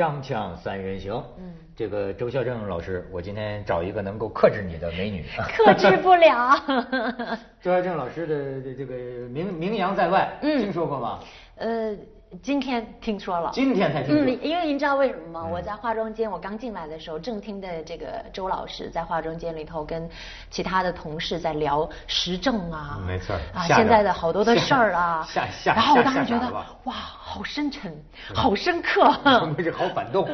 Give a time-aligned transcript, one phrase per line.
[0.00, 6.56] 锵锵三人行，嗯，这个周孝正老师，我今天找一个能够克制你的美女，克制不了。
[7.60, 8.94] 周孝正老师的这个
[9.28, 11.20] 名名扬在外，听说过吗？
[11.56, 11.94] 呃。
[12.42, 14.24] 今天听说了，今天才听说。
[14.24, 15.44] 嗯，因为您知道为什么吗？
[15.44, 20.08] 我在化妆间，我刚进来的时候，正听的这个周老师在化妆间里头跟
[20.48, 26.48] 其他的同事在聊时政啊，没错啊，现在的好多的事儿啊， 下下然后我当时觉得
[26.84, 27.92] 哇，好深沉，
[28.32, 29.12] 好深刻，
[29.56, 30.28] 不是好反动。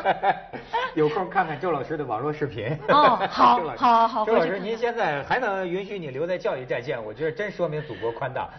[0.94, 2.78] 有空看看周老师的网络视频。
[2.88, 4.26] 哦，好， 好，好。
[4.26, 7.02] 周老师，您现在还能允许你留在教育在线？
[7.02, 8.50] 我觉得真说明祖国宽大。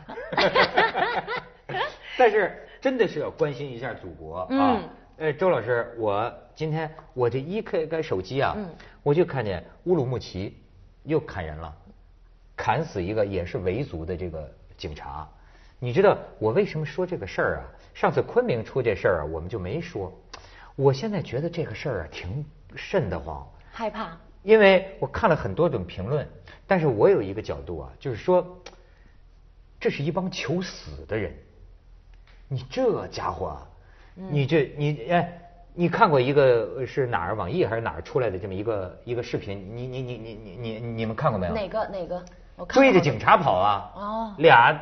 [2.18, 4.82] 但是真的是要关心一下祖国啊！
[5.18, 8.58] 呃，周老师，我今天我这一开开手机啊，
[9.04, 10.58] 我就看见乌鲁木齐
[11.04, 11.72] 又砍人了，
[12.56, 15.30] 砍死一个也是维族的这个警察。
[15.78, 17.62] 你知道我为什么说这个事儿啊？
[17.94, 20.12] 上次昆明出这事儿啊，我们就没说。
[20.76, 22.44] 我现在觉得这个事儿啊挺
[22.76, 24.18] 瘆得慌，害怕。
[24.42, 26.28] 因为我看了很多种评论，
[26.66, 28.60] 但是我有一个角度啊，就是说，
[29.80, 31.32] 这是一帮求死的人。
[32.54, 33.58] 你这家伙，
[34.14, 35.42] 你这你哎，
[35.74, 39.58] 你看过一个是哪儿网易还是哪儿出来的这么一个一个视频？
[39.74, 41.54] 你你你你你你你们看过没有？
[41.54, 42.22] 哪个哪个？
[42.68, 43.92] 追着警察跑啊！
[43.96, 44.78] 哦，俩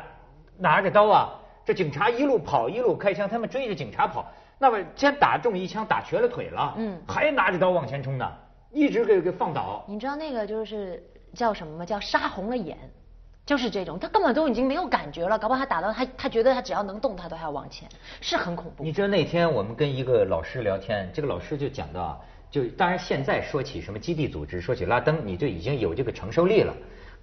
[0.58, 1.30] 拿着刀啊，
[1.64, 4.26] 这警察一路跑一路开枪，他们追着警察跑，
[4.58, 8.28] 那么先打中一枪打瘸了腿了，嗯，还拿着刀往前冲呢，
[8.72, 9.84] 一直给给放倒。
[9.86, 11.00] 你知道那个就是
[11.34, 11.86] 叫什么吗？
[11.86, 12.76] 叫杀红了眼。
[13.50, 17.88] 就是这种，他根本都已经没有感觉了，搞不好他打到他，他觉得他只要能动，他都还要往前，
[18.20, 18.84] 是很恐怖。
[18.84, 26.72] 你知道那天我们跟一个老师聊天，这个老师就讲到，就当然现在说起什么基地组织，说起拉登，你就已经有这个承受力了。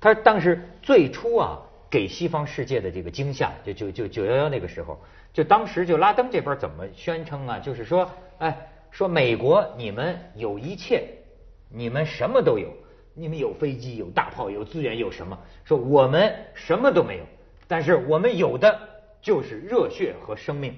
[0.01, 4.99] 他当时最初啊，给西方世界的这个惊吓，就就就九幺幺那个时候，
[5.31, 7.57] 就当时就拉登这边怎么宣称啊？
[7.57, 8.53] 就是说，哎，
[8.91, 11.07] 说美国你们有一切，
[11.69, 12.67] 你们什么都有。
[13.19, 15.39] 你们有飞机、有大炮、有资源、有什么？
[15.65, 17.23] 说我们什么都没有，
[17.67, 18.79] 但是我们有的
[19.23, 20.75] 就是热血和生命。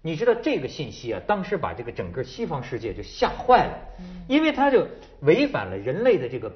[0.00, 3.78] 你知道这个信息啊，当时把这个整个西方世界就吓坏了，
[4.26, 4.88] 因为它就
[5.20, 6.50] 违反了人类的这个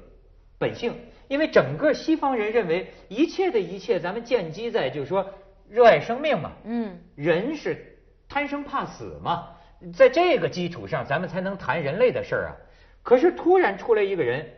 [0.56, 0.94] 本性。
[1.28, 5.28] 因为整个西方人认为一切的一切，咱们建基在就是说
[5.69, 9.48] 热爱生命嘛，嗯，人是贪生怕死嘛，
[9.94, 12.56] 在这个基础上，咱们才能谈人类的事儿啊。
[13.02, 14.48] 可是突然出来一个人。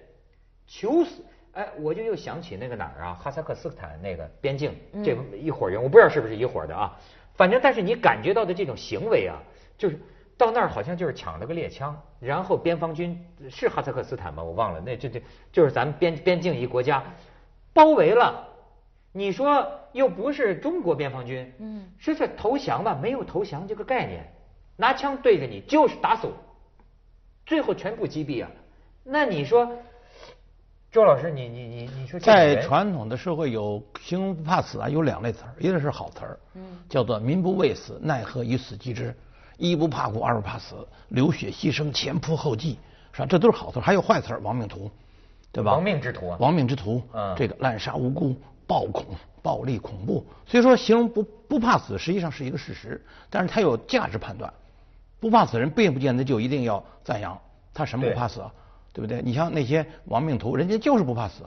[0.73, 1.23] 求死！
[1.53, 4.75] 哎，我就又想起那个哪儿啊，哈萨克斯坦那个边境，
[5.05, 6.99] 这一伙人，我不知道是不是一伙的啊。
[7.35, 9.37] 反正，但是你感觉到的这种行为啊，
[9.77, 10.01] 就是
[10.39, 14.43] 到那儿好像就是抢了个猎枪，然后边防军是哈萨克斯坦吗？
[14.43, 15.23] 我忘了，那这这
[15.53, 17.05] 就是咱们边边境一国家
[17.75, 18.49] 包围了。
[19.13, 22.99] 你说又不是中国边防军，嗯，说是投降吧？
[22.99, 24.33] 没有投降这个概念，
[24.77, 26.33] 拿枪对着你就是打死我，
[27.45, 28.51] 最后全部击毙啊！
[29.05, 29.71] 那你说？
[30.93, 39.17] 周老师，你你你你说，在传统的社会有形容不怕死啊，有两类词儿，一个是好词儿，嗯，叫做民不畏死，奈何以死击之，
[39.57, 42.79] 一不怕苦，二不怕死，流血牺牲，前仆后继，
[43.11, 43.27] 是吧？
[43.27, 43.83] 这都是好词儿。
[43.83, 44.91] 还有坏词儿，亡命徒，
[45.51, 45.73] 对吧？
[45.73, 46.37] 亡命之徒啊！
[46.39, 48.37] 亡命之徒，嗯，这个滥杀无辜，
[48.67, 49.07] 暴恐、
[49.41, 50.27] 暴力、恐怖。
[50.45, 54.53] 所以说，形容不不怕死，实际上是一个事实，但是它有价值判断。
[55.19, 57.41] 不怕死人，并不见得就一定要赞扬
[57.73, 58.53] 他什么不怕死啊。
[58.93, 59.23] 对不对？
[59.23, 61.45] 你像那些亡命徒，人家就是不怕死，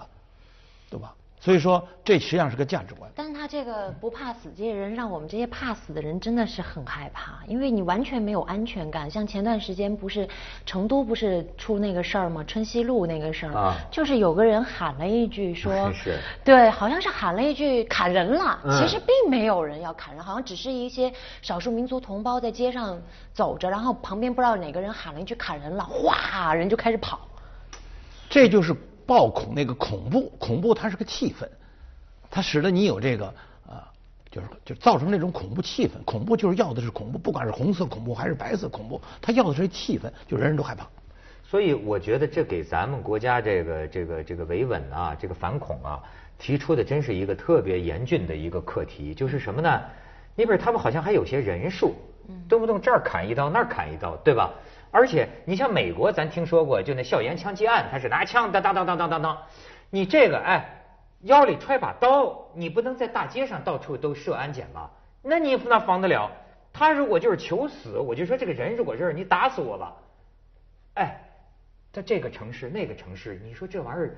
[0.90, 1.14] 对吧？
[1.38, 3.12] 所以说，这实际上是个价值观。
[3.14, 9.08] 但是他这个不怕死这些人，让我们这些怕死的人真的是很害怕，因为你完全没有安全感。
[9.08, 10.28] 像前段时间不是
[10.66, 12.44] 成都不是出那个事儿吗？
[12.48, 15.92] 春熙路那个事儿，就是有个人喊了一句说，
[16.44, 21.14] 对，好像是喊了一句砍人了，其实并没有人要砍人，好像只是一些
[21.44, 23.00] 少数民族同胞在街上
[23.34, 27.20] 走着，然后旁边不知道哪个人喊了一句砍人了，哗，人就开始跑。
[28.36, 31.48] 这就是暴恐那个恐怖，恐怖它是个气氛，
[32.30, 33.28] 它使得你有这个
[33.66, 33.90] 啊，
[34.30, 35.92] 就是就造成那种恐怖气氛。
[36.04, 40.86] 恐怖就是要的是恐怖，不管是红色恐怖还是白色恐怖，它要的是气氛，就人人都害怕。
[41.46, 46.04] 所以我觉得这给咱们国家这个这个这个维稳啊，这个反恐啊，
[46.38, 49.14] 提出的真是一个特别严峻的一个课题。
[49.14, 49.82] 就是什么呢？
[50.36, 51.96] 你比如他们好像还有些人数，
[52.50, 54.52] 动不动这儿砍一刀那儿砍一刀，对吧？
[54.96, 59.38] 而且你像美国，咱听说过，就那校园枪击案，他是拿枪当当当当当当当，
[59.90, 60.86] 你这个哎
[61.24, 64.90] 腰里揣把刀，你不能在大街上到处都设安检吧？
[65.22, 66.32] 那你哪防得了？
[66.72, 69.94] 他如果就是求死，我就说这个人如果是你打死我吧，
[70.94, 71.20] 哎，
[71.92, 74.16] 在这个城市那个城市，你说这玩意儿，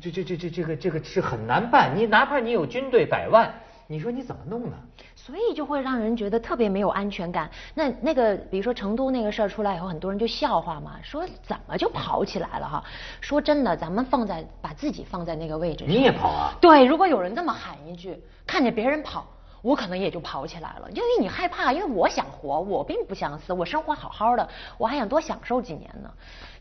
[0.00, 1.96] 这这这这这个这个是很难办。
[1.96, 3.52] 你哪怕你有军队百万，
[3.90, 4.76] 你说你怎么弄呢？
[5.16, 7.50] 所以就会让人觉得特别没有安全感。
[7.74, 12.84] 那那个，比如说成都那个事儿出来以后，很多人就笑话嘛，说怎么就跑起来了哈？
[13.22, 16.52] 说真的，咱们放在把自己放在那个位置，你也跑啊？
[16.60, 19.26] 对，如果有人这么喊一句，看见别人跑，
[19.62, 24.46] 我可能也就跑起来了，因为你害怕，因为我想活，我并不想死，我生活好好的，
[24.76, 26.12] 我还想多享受几年呢。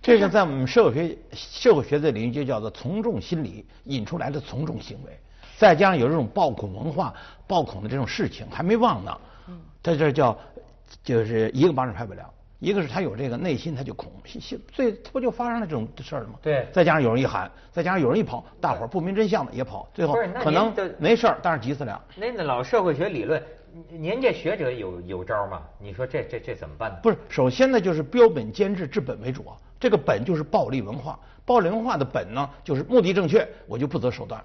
[0.01, 5.19] 这个在我们社会学社会学的领域就叫做从众心理引出来的从众行为。
[5.57, 7.13] 再加上有这种暴恐文化、
[7.47, 9.17] 暴恐的这种事情还没忘呢，
[9.81, 10.37] 在这叫
[11.03, 12.23] 就是一个巴掌拍不了，
[12.59, 14.11] 一个是他有这个内心他就恐，
[14.71, 16.35] 所以他不就发生了这种事儿了吗？
[16.43, 16.67] 对。
[16.71, 21.99] 再加上有人一喊，再加上有人一跑，大伙儿不明真相的也跑，最后可能没事儿，但是急死了。
[22.15, 23.41] 那那老社会学理论，
[23.89, 25.63] 您这学者有有招吗？
[25.79, 26.99] 你说这这这怎么办呢？
[27.01, 29.57] 不是，首先呢就是标本兼治，治本为主啊。
[29.79, 34.43] 这个本就是暴力文化，暴力文化的本呢就是目的正确，我就不择手段。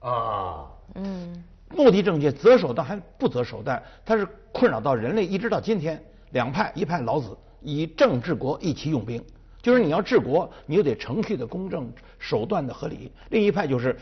[0.00, 6.02] 啊，嗯，目的正确，择手段还不择手段，它是困扰到人类一直到今天。
[6.32, 9.24] 两派，一派老子以政治国，一起用兵，
[9.62, 13.10] 就是你要治国，你就得程序的公正，手段的合理。
[13.30, 13.96] 另一派就是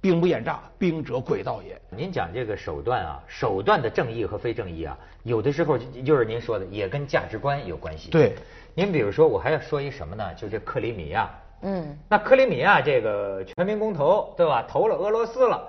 [0.00, 1.80] 兵不厌诈，兵者诡道也。
[1.90, 8.10] 您讲这个手段啊，手段的正义和非正义啊，有的时候就是您说的，也跟价值观有关系。
[8.10, 8.36] 对，
[8.74, 10.32] 您比如说，我还要说一什么呢？
[10.34, 11.28] 就这克里米亚。
[11.62, 14.64] 嗯，那克里米亚这个全民公投，对吧？
[14.68, 15.68] 投了俄罗斯了，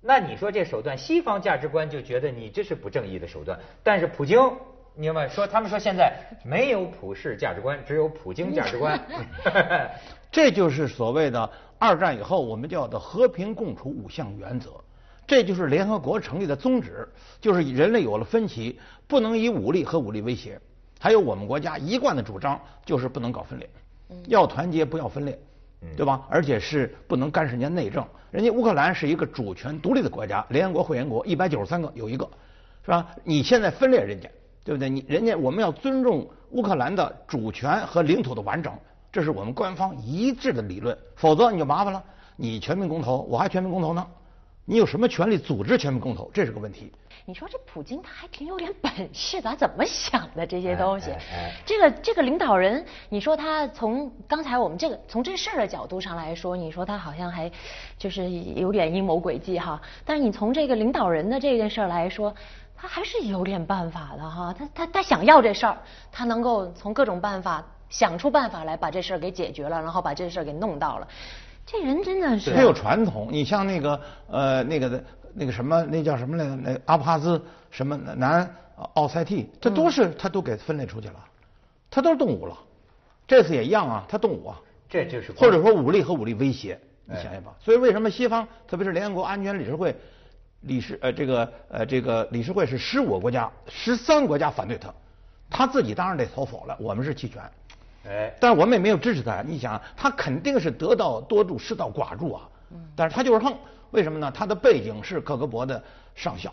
[0.00, 3.58] 那你说这手段，西方价值观就觉得你这是不正义的手段。
[3.82, 4.40] 但是普京，
[4.94, 6.12] 你明白说，他们说现在
[6.42, 8.98] 没有普世价值观，只有普京价值观。
[10.32, 14.70] 这就是所谓的二战以后我们叫的和平共处五项原则。
[15.26, 17.06] 这就是联合国成立的宗旨，
[17.40, 20.58] 就是人类有了分歧，不能以武力和武力威胁。
[20.98, 23.68] 还有我们国家一贯的主张，就是不能搞分裂。
[24.26, 25.38] 要团结，不要分裂，
[25.96, 26.26] 对吧？
[26.30, 28.04] 而且是不能干涉人家内政。
[28.30, 32.28] 人家乌克兰是一个主权独立的国家，联合国会员国一百九十三个有一个，
[32.84, 33.08] 是吧？
[33.24, 34.28] 你现在分裂人家，
[34.64, 34.90] 对不对？
[34.90, 38.72] 你人家我们要尊重乌克兰的主权和领土的完整，
[39.10, 40.96] 这是我们官方一致的理论。
[41.14, 42.02] 否则你就麻烦了，
[42.36, 44.06] 你全民公投，我还全民公投呢。
[44.68, 46.28] 你有什么权利组织全民公投？
[46.34, 46.92] 这是个问题。
[47.24, 51.12] 你说这普京他还挺有点本事的，怎么想的这些东西？
[51.64, 57.50] 这个这个领导人，你说他从刚才我们这个从这事儿的角度上来说，你说他好像还
[57.96, 59.80] 就是有点阴谋诡计哈。
[60.04, 62.34] 但是你从这个领导人的这件事儿来说，
[62.76, 64.52] 他还是有点办法的哈。
[64.52, 65.78] 他他他想要这事儿，
[66.10, 71.08] 他能够从各种办法想出办法来把这事儿给解决了，然后把这事儿给弄到了。
[71.66, 75.04] 这人真的是他有传统，你像那个呃那个的
[75.34, 76.54] 那个什么那叫什么来着？
[76.54, 78.48] 那阿布哈兹什么南
[78.94, 81.16] 奥塞梯，这都是他都给分类出去了，
[81.90, 82.56] 他都是动武了。
[83.26, 84.60] 这次也一样啊，他动武啊。
[84.88, 87.52] 这就是或者说武力和武力威胁，你想想吧。
[87.58, 89.92] 所以为什么西方，特别是联合国安全理事会
[90.60, 94.94] 理事呃这个呃这个理事会是十五个国家，十三个国家反对他，
[95.50, 96.76] 他自己当然得投否了。
[96.78, 97.42] 我们是弃权。
[98.08, 99.42] 哎，但是我们也没有支持他。
[99.42, 102.48] 你想，他肯定是得道多助，失道寡助啊。
[102.70, 102.78] 嗯。
[102.94, 103.54] 但是他就是横，
[103.90, 104.30] 为什么呢？
[104.34, 105.82] 他的背景是克格勃的
[106.14, 106.52] 上校，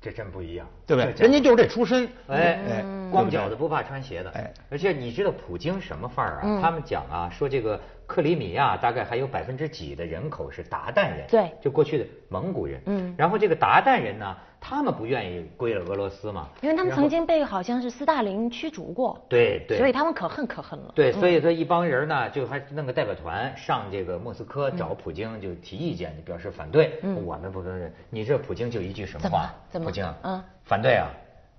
[0.00, 1.12] 这真不一样，对不对？
[1.18, 2.08] 人家就是这出身。
[2.28, 4.30] 哎哎，光脚的不怕穿鞋的。
[4.30, 6.60] 哎，而且你知道普京什么范儿啊？
[6.60, 11.26] 他们讲啊，说这个克里米亚大概还有百分之几的人口是鞑靼人。
[11.28, 11.50] 对。
[11.60, 12.80] 就过去的蒙古人。
[12.86, 13.14] 嗯。
[13.16, 14.36] 然后这个鞑靼人呢？
[14.66, 16.48] 他们不愿意归了俄罗斯嘛？
[16.62, 19.22] 因为他们曾经被好像是斯大林驱逐过。
[19.28, 19.76] 对对。
[19.76, 20.90] 所以他们可恨可恨了。
[20.94, 26.98] 对，所以说一帮人呢，就还弄个代表团上这个莫斯科找普京，就提意见，就表示反对。
[27.02, 27.22] 嗯。
[27.26, 29.52] 我们不能，你这普京就一句什么话？
[29.68, 29.84] 怎么？
[29.84, 31.10] 普京，嗯，反对啊，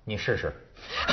[0.08, 0.54] 你试试。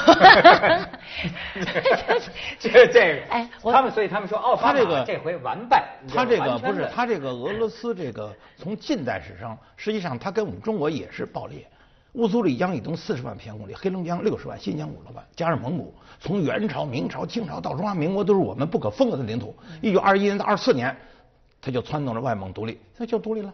[2.59, 5.97] 这这，哎，他们所以他们说奥巴马这回完败。
[6.07, 11.67] 他这个不是他这个俄罗斯这个从近代史上，实际上他跟我们中国也是爆裂。
[12.11, 19.55] 乌苏里江以东四十万平方公里，黑龙江六十万，新疆五十万，加上蒙古，从元朝、明朝、清朝到中华民国，都是我们不可分割的领土。
[19.81, 20.95] 一九二一年到二四年，
[21.59, 23.51] 他就撺动了外蒙独立，那就独立了，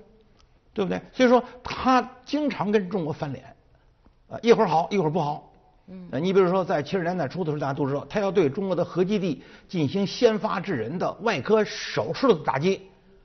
[0.74, 1.00] 对不对？
[1.13, 3.46] 所以说他经常跟中国翻脸，
[4.29, 5.51] 啊，一会儿好，一会儿不好。
[5.88, 12.81] 嗯，你比如说在七十年代初的时候，大家都知道，他要对中国的核基地进行先发制人的外科手术的打击，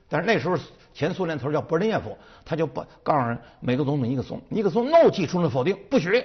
[0.09, 0.57] 但是那时候。
[0.95, 6.23] 前苏联头叫勃列涅夫，他就把告诉美国总统尼克松，尼克松怒气冲冲否定，不许，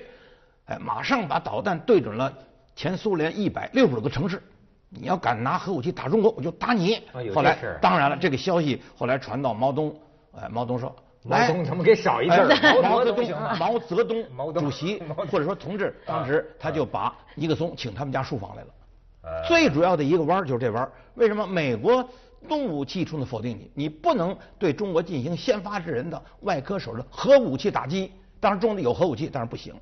[0.67, 2.33] 哎，马上把导弹对准了
[2.77, 4.41] 前苏联一百六十多个城市，
[4.89, 7.03] 你要敢拿核武器打中国，我就打你。
[7.35, 10.01] 后来，当然了，这个消息后来传到毛泽东，
[10.41, 12.37] 哎，毛泽东说，毛泽东他们给少一字？
[12.83, 14.25] 毛泽东，毛泽东
[14.55, 14.99] 主席
[15.29, 19.45] 或者说同志，当时他就把尼克松请他们家书房来了。
[19.47, 22.09] 最主要的一个弯就是这弯为什么美国？
[22.49, 28.11] 动武器冲的否定你，你不能对中国进行先发制人的外科手术、核武器打击，
[28.41, 29.75] 当时中的有核武器，但是不行。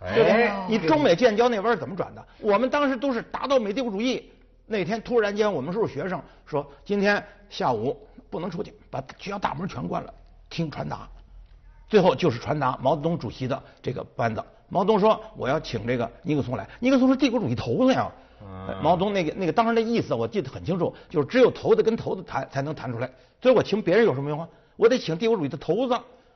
[0.00, 0.50] 对不对？
[0.70, 2.26] 你中美建交那弯怎么转的？
[2.40, 4.32] 我们当时都是打倒美帝国主义。
[4.64, 7.94] 那天突然间，我们是学生说，今天下午
[8.30, 10.14] 不能出去，把学校大门全关了，
[10.56, 11.06] 听传达。
[11.86, 14.42] 最后就是传达毛泽东主席的这个班子。
[14.68, 18.10] 毛泽东说我要请这个尼克松来，尼克松是帝国主义头子呀。
[18.82, 23.10] 毛泽东那个那个当时的意思我记得很清楚，就是只有头子跟头子谈才能谈出来。
[23.40, 24.48] 所以我请别人有什么用啊？
[24.76, 25.94] 我得请帝国主义的头子。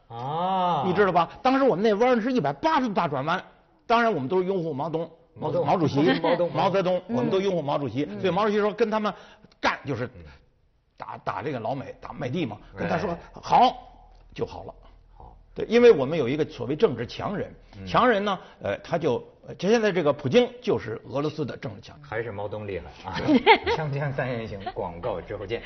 [0.09, 1.31] 啊，你知道吧？
[1.43, 3.43] 当时我们那弯是一百八十度大转弯，
[3.87, 8.05] 当然我们都是拥护毛泽东、毛毛主席、毛 泽毛泽东，我们都拥护毛主席。
[8.21, 9.13] 所以毛主席说跟他们
[9.61, 10.11] 干就是
[10.97, 12.57] 打打这个老美，打美帝嘛。
[12.77, 13.90] 跟他说好
[14.35, 14.75] 就好了。
[15.17, 17.53] 好，对，因为我们有一个所谓政治强人，
[17.87, 19.19] 强人呢，呃，他就
[19.59, 22.07] 就现在这个普京就是俄罗斯的政治强人。
[22.09, 23.17] 还是毛东厉害啊！
[23.77, 25.63] 锵锵三人行，广告之后见。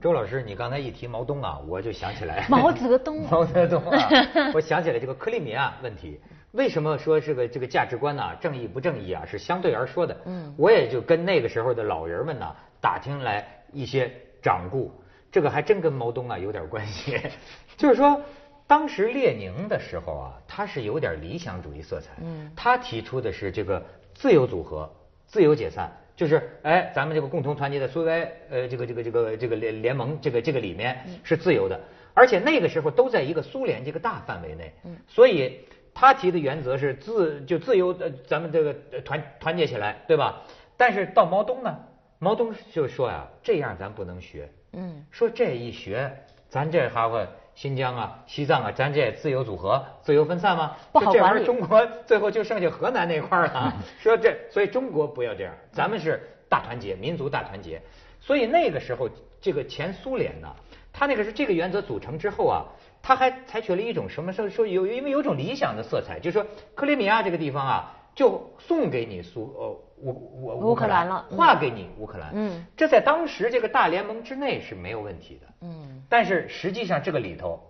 [0.00, 3.20] 周老师，你刚才一提毛东啊，我就想起来 毛泽东。
[3.30, 4.08] 毛泽东啊，
[4.54, 6.18] 我想起来这个克里米亚问题。
[6.52, 8.34] 为什么说这个这个价值观呢？
[8.40, 10.16] 正义不正义啊，是相对而说的。
[10.24, 14.10] 嗯，我也就跟那个时候的老人们呢打听来一些
[14.42, 14.90] 掌故，
[15.30, 17.18] 这个还真跟毛东啊有点关系。
[17.76, 18.20] 就是说，
[18.66, 22.12] 当时列宁的时候啊，他是有点理想主义色彩。
[22.22, 23.84] 嗯，他提出的是这个
[24.14, 24.90] 自由组合、
[25.26, 25.90] 自由解散。
[26.16, 31.80] 就是哎，咱们这个共同团结的苏维埃呃这个这个这个这个联联盟这个这个里面是自由的，
[32.12, 34.70] 而且那个时候都在一个苏联这个大范围内，
[35.08, 35.60] 所以
[35.94, 40.42] 他提的原则是自就自由呃咱们这个团团结起来对吧？
[40.76, 41.74] 但是到毛泽东呢，
[42.18, 46.10] 毛泽东就说呀这样咱不能学，嗯，说这一学
[46.48, 47.26] 咱这哈伙。
[47.52, 50.74] 新疆啊，西藏啊，咱这自由组合、自由分散吗？
[50.92, 51.44] 不好管理。
[51.44, 53.74] 中国最后就剩下河南那块儿了。
[54.00, 57.82] 说这，所以中国不要这样，咱们是大团结，民族大团结。
[58.18, 59.10] 所以那个时候，
[59.42, 60.48] 这个前苏联呢，
[60.90, 62.64] 他那个是这个原则组成之后啊，
[63.02, 64.32] 他还采取了一种什么？
[64.32, 72.30] 说说有因为有种理想的色彩，就是说克里米亚这个地方啊，就送给你苏呃乌乌乌克兰了，划给你乌克兰。
[72.34, 75.46] 嗯，这在当时这个大联盟之内是没有问题的。
[75.60, 76.02] 嗯。
[76.08, 77.60] 但是实际上这个里头，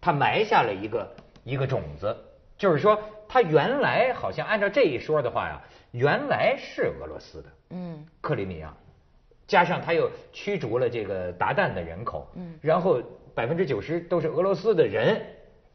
[0.00, 1.14] 他埋下了一个
[1.44, 2.16] 一个种子，
[2.56, 8.74] 就是说他原来好像按照这一说的话呀，原来是俄罗斯的，嗯，克里米亚，
[9.46, 13.02] 加上他又驱逐了这个鞑靼的人口，嗯，然后
[13.34, 15.20] 百分之九十都是俄罗斯的人，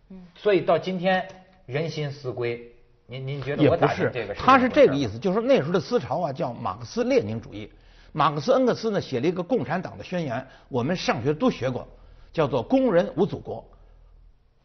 [0.10, 1.28] 嗯，所以到今天
[1.66, 2.69] 人心思归，
[3.10, 4.34] 您您觉得我打这个？
[4.36, 7.72] 他是这个意思，就是说那时候的思潮啊叫马克思列宁主义，
[8.12, 11.88] 马克思恩格斯呢写了一个共产党的宣言，我们上学都学过。
[12.32, 13.68] 叫做工人无祖国，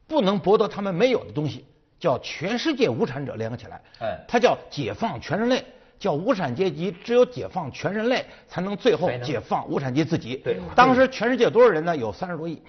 [0.07, 1.65] 不能剥夺他们没有的东西，
[1.99, 3.81] 叫全世界无产者联合起来。
[4.01, 5.65] 哎，他叫解放全人类，
[5.99, 10.37] 叫无产阶级只有解放全人类，才能最后解放无产阶级自己。
[10.37, 11.97] 对，当时全世界多少人呢？
[11.97, 12.63] 有三十多亿，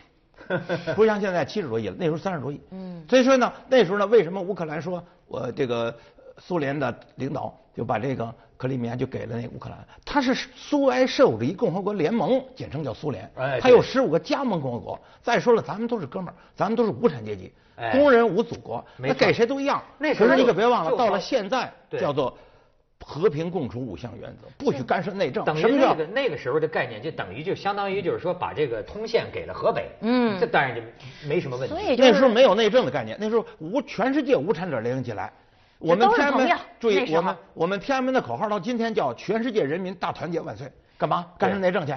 [0.95, 1.95] 不像现在七十多亿了。
[1.97, 2.61] 那时候三十多亿。
[2.71, 3.03] 嗯。
[3.09, 5.95] 所以说呢，那时候呢，为什么乌克兰说我这个
[6.37, 8.33] 苏联的领导就把这个？
[8.57, 13.29] 克里米亚就给了那乌克兰，它是苏维埃社会主义共和国联盟，简称叫苏联。
[13.35, 14.97] 哎，它有十五个加盟共和国。
[15.21, 17.51] 再说了，咱们都是哥们儿，咱们都是无产阶级，
[17.91, 19.83] 工人无祖国，那给谁都一样。
[19.97, 22.37] 那可是你可别忘了，到了现在叫做
[23.07, 25.45] 和平共处五项原则，不许干涉内政。
[25.45, 29.87] 等于那个那个时候的概念，就等于就相当于就是说把这个通县给了河北。
[30.01, 30.81] 嗯，这当然就
[31.27, 31.95] 没什么问题。
[31.99, 35.31] 那时候没有内政的概念，那时候无全世界无产者联合起来。
[35.77, 41.27] 我们天安门，注意，我们我们天安门的口号到今天叫“全世界人民大团结万岁”，干嘛？
[41.37, 41.93] 干涉内政去？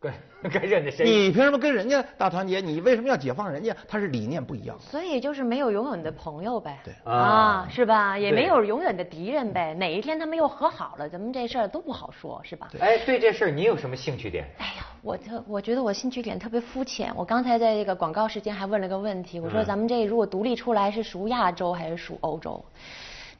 [0.00, 0.12] 对，
[0.48, 1.04] 跟人家谁？
[1.04, 2.60] 你凭什么跟人家大团结？
[2.60, 3.76] 你为什么要解放人家？
[3.88, 4.78] 他是理念不一样。
[4.78, 6.78] 所以就是没有永远的朋友呗。
[6.84, 8.16] 对啊，是吧？
[8.16, 9.74] 也没有永远的敌人呗。
[9.74, 12.68] 哪一天他们又和好了，咱们这事儿都不好说，是吧？
[12.78, 14.46] 哎，对这事儿你有什么兴趣点？
[14.58, 17.12] 哎呀，我特我觉得我兴趣点特别肤浅。
[17.16, 22.64] 我刚才在这个广告时间还问了个问题，我说咱们这如果独立出来是属亚洲还是属欧洲？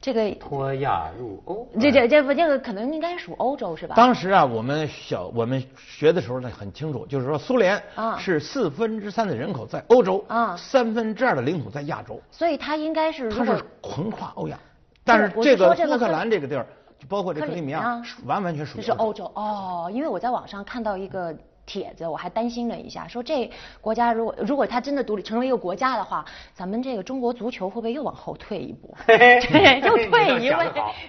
[0.01, 3.95] 这个脱亚入欧，这这这不这个可能应该属欧洲是吧？
[3.95, 8.17] 当时啊，我们小我们学的时候呢很清楚，就是说苏联啊。
[8.17, 14.57] 是四分之三的人口在欧洲啊，三分之二的领土在亚洲，所以它应该是它是横跨欧亚，
[15.03, 16.65] 但是这个乌克兰这个地儿，
[16.97, 19.29] 就包括这克里米亚，完完全属于是欧洲。
[19.35, 21.35] 哦，因为我在网上看到一个。
[21.69, 23.47] 帖子我还担心了一下，说这
[23.79, 28.97] 国家如果如果他真的独立成为一个国家的话，咱们这个中国足球会不会又往后退一步？
[29.05, 30.57] 对，又退一步。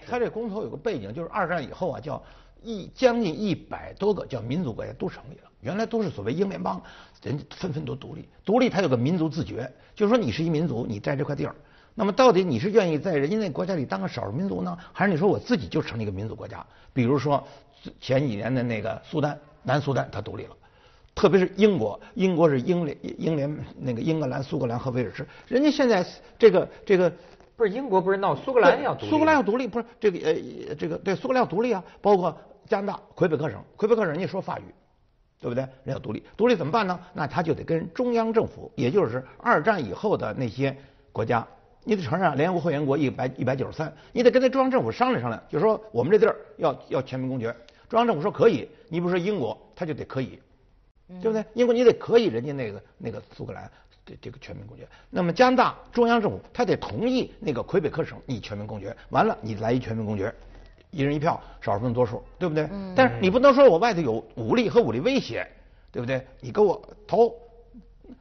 [0.06, 2.22] 他这公投有个背景，就是二战以后啊，叫
[2.62, 6.78] 一将近一百多个叫民族国家都成立了，原来都是所谓英联邦，
[7.22, 8.28] 人家纷纷都独立。
[8.44, 11.54] 独立它有个民族自觉，就是说你是一民族，你在这块地儿，
[11.94, 16.66] 那么到底你是愿意在人家那国家里当个少数民族呢，还是你说我自己就成立一个民族国家？
[16.92, 17.42] 比如说
[17.98, 19.38] 前几年的那个苏丹。
[19.62, 20.56] 南苏丹它独立了，
[21.14, 26.06] 特别是英国，英国是英联英联那个英格兰、苏格兰和威尔士，人家现在
[26.38, 27.12] 这个这个
[27.56, 32.36] 不是英国不是闹苏格兰要独立，苏格兰要独立不是这个呃这个对苏格兰要独立啊，包括
[32.66, 34.62] 加拿大魁北克省，魁北克省人家说法语，
[35.40, 35.62] 对不对？
[35.84, 36.98] 人要独立，独立怎么办呢？
[37.12, 40.76] 那他就得跟中央政府，也就是二战以后的那些
[41.12, 41.46] 国家。
[41.82, 47.56] 你得承认联合国会员国一百一百九十三，你得跟那中央政府商量商量，就说我们这地儿要要全民公决，
[47.90, 50.38] 中央政府说可以，你比如说英国，他就得可以，
[51.20, 51.44] 对不对？
[51.54, 53.68] 英国你得可以，人家那个那个苏格兰
[54.06, 60.32] 这这个全民公决，那么加拿大中央政府他得同意那个魁北克省你全民公决，完了你来一全民公决，
[60.92, 62.68] 一人一票，少数分多数，对不对？
[62.94, 65.44] 但是你不能说我外头有武力和武力威胁，
[65.90, 66.24] 对不对？
[66.40, 67.34] 你给我投，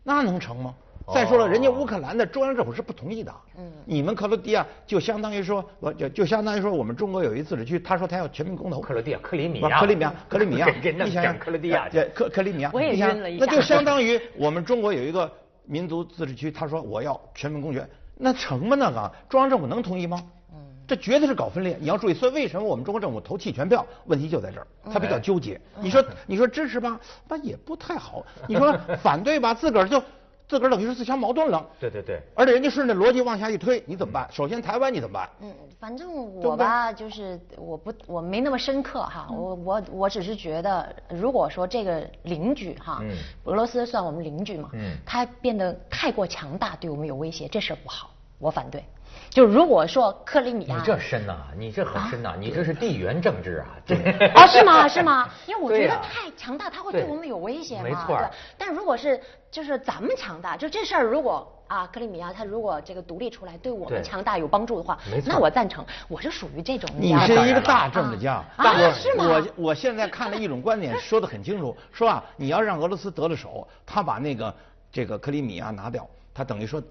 [0.03, 0.75] 那能成吗？
[1.13, 3.33] 再说了，人家乌克兰的中央政府是不同意的。
[3.57, 8.79] 嗯，你们克罗地亚就相当于说，我就就相当于说，我们中国有一自治区，他说他要全民公投。
[8.79, 13.45] 克罗地亚、克里米亚、克里米亚、克里米亚， 你想想，克罗地亚、克克里米亚，我也晕了一下。
[13.45, 15.31] 那就相当于我们中国有一个
[15.65, 18.75] 民族自治区，他说我要全民公决，那成吗？
[18.75, 20.21] 那个中央政府能同意吗？
[20.53, 21.77] 嗯，这绝对是搞分裂。
[21.79, 23.85] 你要注意，所以为什么我们中国政府投弃权票？
[24.05, 25.59] 问题就在这儿，他比较纠结。
[25.81, 30.01] 你说你说支持吧，那也不太好；你说反对吧，自个儿就。
[30.49, 31.65] 自个儿等于是自相矛盾了。
[31.79, 32.19] 对对对。
[32.35, 34.27] 而且人家顺着逻辑往下一推，你怎么办？
[34.31, 35.29] 首先台湾你怎么办？
[35.41, 43.01] 嗯，反正我吧，就是我不我没那么深刻哈，我我我只是觉得，如果说这个邻居哈，
[43.43, 48.83] 俄罗斯算我们邻居嘛，嗯，他变得太过强大，对我们有威胁，这事儿不好，我反对。
[49.29, 53.97] 就如果说克里米亚，你这深呐，你这很深呐，你这是地缘政治啊， 对。
[54.29, 54.87] 啊，是吗？
[54.87, 55.29] 是吗？
[55.45, 57.83] 因为我觉得太强大，它会对我们有威胁嘛。
[57.83, 58.19] 没错。
[58.57, 65.85] 但如果是就是咱们强大，就这事儿，如果啊克里米亚它如果这个独立出来，对我们强大有帮助的话，那我赞成。
[66.07, 66.89] 我是属于这种。
[66.97, 69.25] 你是一个大政治家，啊是吗？
[69.25, 74.53] 我我现在看了一种观点， 说的很清楚，说啊，你要让俄罗斯得了手，他把那个
[74.91, 76.81] 这个克里米亚拿掉，他等于说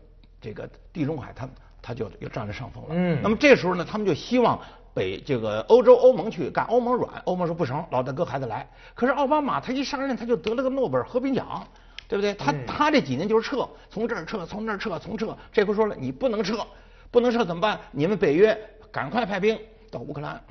[0.41, 1.49] 这个地中海他。
[1.83, 2.89] 他就又占了上风了。
[2.91, 4.59] 嗯，那么这时候呢，他们就希望
[4.95, 8.69] 北这个欧洲欧盟去干，欧盟软，欧盟说不成，老大哥还得来。
[8.95, 11.67] 可是奥巴马他一上任，他就得了个诺贝尔和平奖，
[12.09, 12.35] 对不对？
[12.35, 15.37] 他他这几年就是撤，从这儿撤，从那儿撤，从撤。
[15.53, 16.67] 这回说了，你不能撤，
[17.11, 17.79] 不能撤怎么办？
[17.93, 18.59] 你们北约
[18.91, 19.59] 赶快派兵
[19.91, 20.43] 到乌克兰，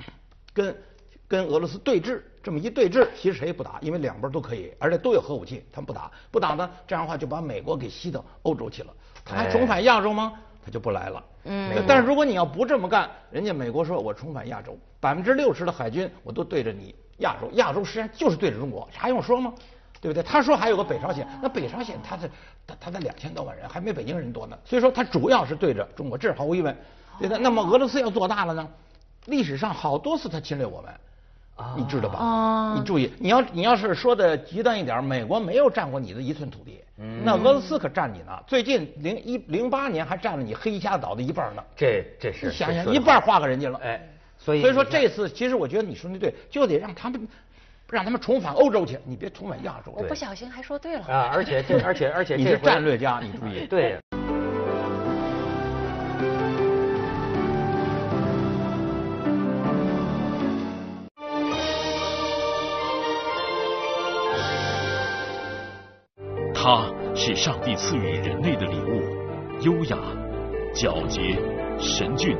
[0.52, 0.76] 跟
[1.26, 2.20] 跟俄罗斯对峙。
[2.40, 8.94] 这么一对峙，其实谁也不打，因为两边都可以，而且都有核武器，他们不打，不打呢，这样的话就把美国给吸到欧洲去了。
[9.22, 10.32] 他还重返亚洲吗？
[10.70, 11.24] 就不来了。
[11.44, 19.52] 嗯，但是如果你要不这么干，人家美国说我重返亚洲，百分之六十的海军我都对着你亚洲，亚洲实际上就是对着中国，还用说吗？
[20.00, 20.22] 对不对？
[20.22, 22.30] 他说还有个北朝鲜，那北朝鲜他的
[22.66, 26.76] 他他才两千多万人还没北京人多呢，所以说他主要是对着中国，这是毫无疑问。
[27.18, 28.68] 对的，那么俄罗斯要做大了呢？
[29.26, 30.92] 历史上好多次他侵略我们。
[31.76, 32.74] 你知道吧？
[32.76, 36.80] 你注意，你要你要是说的极端一点，美国没有占过你的一寸土地，
[37.24, 38.32] 那俄罗斯可占你呢。
[38.46, 41.62] 最近零一零八年还占了你黑瞎岛的一半呢。
[41.76, 43.78] 这这是你想想一半划给人家了。
[43.82, 44.00] 哎，
[44.38, 47.26] 所以所以说这次其实我觉得你说的对，就得让他们
[47.90, 49.92] 让他们重返欧洲去，你别重返亚洲。
[49.96, 51.30] 我不小心还说对了啊！
[51.32, 53.98] 而且这而且而且你是战略家，你注意对。
[66.70, 69.00] 它是上帝赐予人类的礼物，
[69.62, 69.96] 优雅、
[70.74, 71.34] 皎洁、
[71.80, 72.36] 神俊，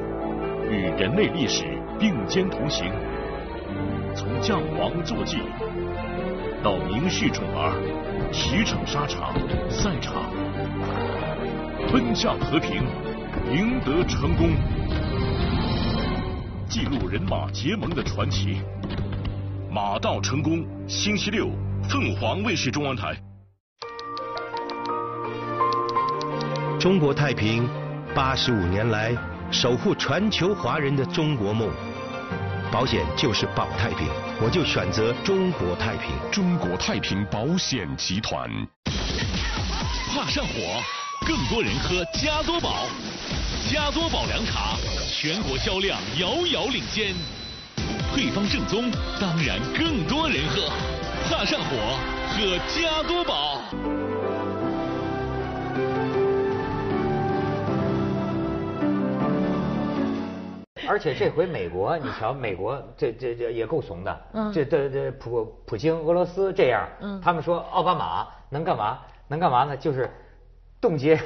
[0.68, 1.64] 与人类历史
[1.98, 2.92] 并肩同行。
[4.14, 5.38] 从将王坐骑
[6.62, 7.72] 到明婿宠儿，
[8.30, 9.32] 驰骋沙场、
[9.70, 10.24] 赛场，
[11.90, 12.82] 奔向和平，
[13.50, 14.50] 赢得成功，
[16.68, 18.60] 记录人马结盟的传奇。
[19.70, 21.48] 马到成功，星期六，
[21.88, 23.16] 凤凰卫视中文台。
[26.78, 27.68] 中国太平，
[28.14, 29.12] 八十五年来
[29.50, 31.68] 守护全球华人的中国梦。
[32.70, 34.06] 保险就是保太平，
[34.40, 36.12] 我就选择中国太平。
[36.30, 38.48] 中国太平保险集团。
[40.12, 40.80] 怕上火，
[41.26, 42.86] 更多人喝加多宝。
[43.68, 44.76] 加多宝凉茶，
[45.10, 47.12] 全国销量遥遥领先。
[48.14, 48.88] 配方正宗，
[49.20, 50.70] 当然更多人喝。
[51.28, 51.98] 怕上火，
[52.30, 53.62] 喝加多宝。
[60.88, 64.20] 而且这回美国，你瞧，美国这这这也够怂的。
[64.32, 64.52] 嗯。
[64.52, 69.00] 这这这普普京俄罗斯这样，嗯，他们说奥巴马能干嘛？
[69.28, 69.76] 能干嘛呢？
[69.76, 70.10] 就是
[70.80, 71.20] 冻结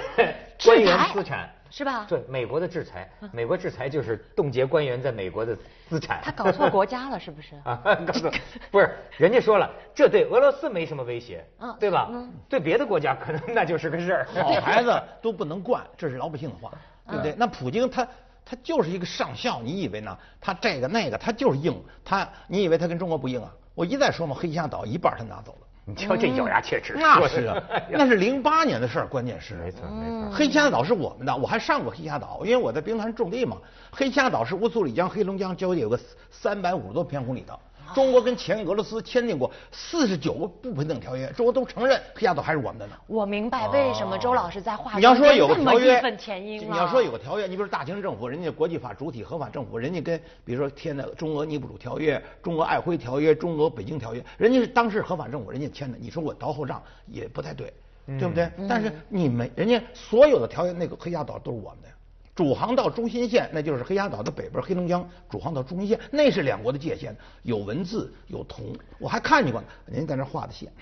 [0.65, 2.05] 官员资产，是吧？
[2.09, 5.57] 对，美国的制裁，美国制裁就是冻结官员在美国的
[5.89, 6.21] 资产。
[6.23, 7.55] 他搞错国家了，是不是？
[7.65, 8.31] 啊，搞错，
[8.71, 11.45] 不是，人家说了，这对俄罗斯没什么威胁，
[11.79, 12.09] 对吧？
[12.13, 14.27] 嗯对别的国家可能 那就是个事儿。
[14.35, 16.73] 好孩子都不能惯，这是老百姓的话，
[17.09, 17.35] 对不对？
[17.39, 18.07] 那普京他
[18.53, 20.15] 他就是一个上校，你以为呢？
[20.39, 23.51] 他这个那个他就是硬，他你以为他跟中国不硬啊？
[23.75, 25.67] 我一再说嘛，黑瞎岛一半他拿走了。
[25.87, 27.57] 你瞧这咬牙切齿，那是啊，
[27.91, 30.31] 那是零八年的事儿，关键是没错没错。
[30.31, 33.57] 黑瞎岛是我们的，我还上过黑瞎岛，因为我在兵团种地嘛。
[33.91, 35.99] 黑瞎岛是乌苏里江、黑龙江交界有个
[36.31, 37.59] 三百五十多平方公里的。
[37.95, 42.95] 中国跟前俄罗斯签订过四十九个不平等条约，中国都承认黑亚岛还是我们的呢。
[43.07, 46.01] 我明白为什么周老师在话你要说有个条约，
[46.37, 55.99] 你要说有个条约，你比如大清政府，人家国际法主体合法政府，人家跟比如说签的中俄尼布楚条约、中俄爱辉条约、中俄北京条约，人家是当时合法政府，人家签的。
[56.01, 57.73] 你说我倒后账也不太对，
[58.07, 58.51] 对不对？
[58.69, 61.89] 但是你们人家所有的条约，那个黑亚岛都是我们的。
[62.35, 69.67] 主航道中心线，那就是黑鸭岛的北边，黑龙江主航道中心线，那是两国的界限，有文字有铜，我还看见过呢。
[69.87, 70.73] 您在那画的线，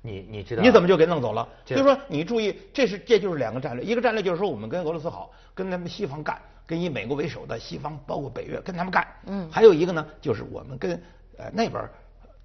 [0.00, 0.62] 你你知道？
[0.62, 1.46] 你怎么就给弄走了？
[1.66, 9.06] 就是说，你注意，这是这就是两个战略，一个战略就是说我们跟俄罗斯好，跟他们西方干，跟以美国为首的西方，包括北约，跟他们干。
[9.26, 9.46] 嗯。
[9.50, 10.92] 还有一个呢，就是我们跟
[11.36, 11.86] 呃那边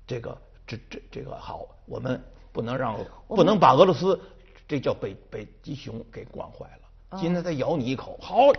[0.06, 4.20] 这个这这这个好，我们不能让不能把俄罗斯
[4.68, 6.83] 这叫北北极熊给惯坏了。
[7.18, 8.52] 今天他咬你一口，好，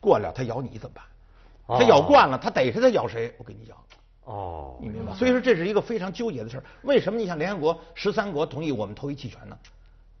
[0.00, 1.78] 过了他咬你怎么办？
[1.78, 3.34] 他咬惯了，他逮谁他咬谁。
[3.38, 3.76] 我跟你讲，
[4.24, 5.14] 哦，你明白？
[5.14, 6.64] 所以说这是一个非常纠结的事儿。
[6.82, 9.56] 为什么你想联合国十三国同意我们投一弃权呢？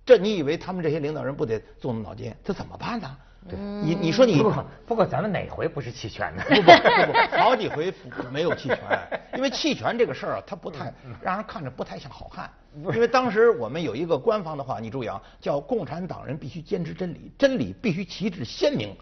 [0.04, 2.34] 这你以为他们这些领导人不得动动脑筋？
[2.44, 3.16] 这怎么办呢？
[3.50, 4.52] 你你说你不
[4.86, 6.42] 不过咱们哪回不是弃权呢？
[6.48, 7.92] 不不不，好几回
[8.30, 8.78] 没有弃权，
[9.34, 12.48] 因为弃权这个事儿啊，它不太让人看着不太像好汉。
[12.94, 18.96] 因为当时我们有一个官方的话，你注意啊，叫共产党人必须坚持真理，真理必须旗帜鲜明。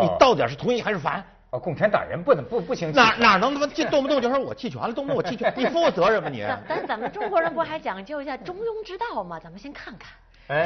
[0.00, 1.24] 你到底是同意还是反？
[1.50, 2.92] 啊，共产党人不能不不行。
[2.92, 6.46] 哪哪能他妈动不动就说我弃权了，动不动我弃权， 你负责任吗你？
[6.68, 9.40] 但咱们中国人不还讲究一下中庸之道吗？
[9.40, 10.12] 咱们先看看。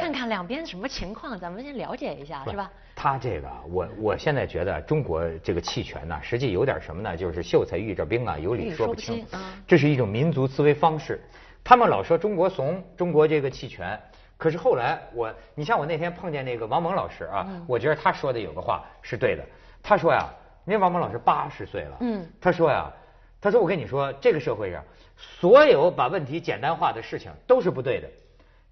[0.00, 2.70] 看看两边什么情况，咱们先了解一下，是吧？
[2.94, 7.16] 他这个，我我现在觉得中国这个弃权呢，实际有点什么呢？
[7.16, 9.24] 就是秀才遇着兵啊，有理说不清。
[9.66, 11.20] 这是一种民族思维方式。
[11.62, 13.98] 他们老说中国怂，中国这个弃权。
[14.38, 19.42] 可是后来我，你像我那天碰见那个王蒙老师啊，我觉得他说的有个话是对的。
[19.82, 20.26] 他说呀，
[20.64, 22.92] 那王蒙老师八十岁了，嗯，他说呀，
[23.40, 24.82] 他说我跟你说，这个社会上
[25.16, 28.08] 所有把问题简单化的事情都是不对的。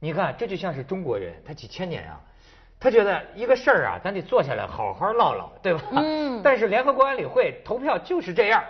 [0.05, 2.21] 你看，这就像是中国人，他几千年啊，
[2.79, 5.81] 他觉得一个事儿啊，咱得坐下来好好唠唠，对吧？
[5.93, 6.43] 嗯。
[6.45, 8.63] 但是联合国安理会投票就是这样，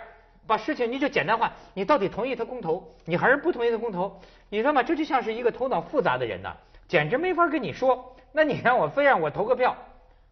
[0.47, 4.17] 把事情你就简单化，你到底同意他公投，你还是不同意他公投？
[4.47, 4.81] 你知道吗？
[4.81, 6.55] 这就像是一个头脑复杂的人呐，
[6.87, 8.15] 简直没法跟你说。
[8.31, 9.75] 那你让我非让我投个票，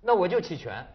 [0.02, 0.88] 那我就弃权。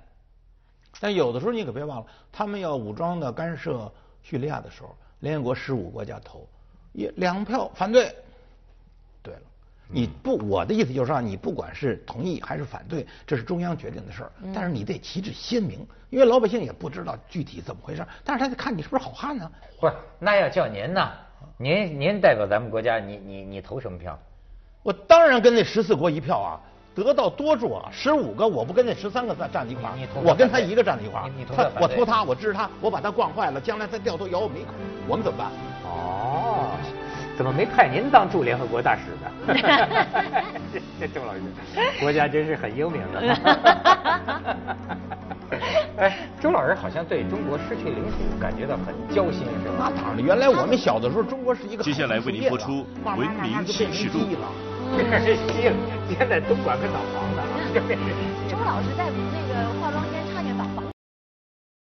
[1.01, 3.93] 但有的时候你可别忘了，他们要武装的干涉
[4.23, 6.49] 叙利亚的时候，联合国十五国家投，
[6.95, 8.11] 也两票反对。
[9.91, 14.33] 你不，我的意思就是说，你不管是同意还是反对，这是中央决定的事儿。
[14.55, 18.07] 但是你得旗帜鲜明，因为老百姓也不知道具体怎么回事。
[18.23, 19.51] 但是他得看你是不是好汉呢？
[19.81, 21.11] 不是，那要叫您呢？
[21.57, 24.19] 您您代表咱们国家，你你你投什么票？
[24.83, 26.61] 我当然跟那十四国一票啊，
[26.95, 31.31] 得到多数啊，十五个我不跟那十三个站站在一块儿，我跟他一个站在一块儿。
[31.57, 34.73] 他我投他，我支持他，我把他惯坏了，将来他掉头咬我们一口，
[35.09, 35.51] 我们怎么办？
[35.85, 36.28] 哦。
[37.39, 39.31] 怎么没派您当驻联合国大使呢？
[40.73, 41.41] 这 这周老师，
[42.01, 43.21] 国家真是很英明的。
[45.99, 49.93] 哎，周老师好像对中国失去领土感觉到很焦心，是吧？
[49.95, 52.85] 那当然，原来我们小的时候，中国是一个接下来为您播出
[53.17, 54.19] 《文明启示录》。
[56.19, 57.45] 现在东莞跟导航的啊，
[58.49, 59.05] 周老师在。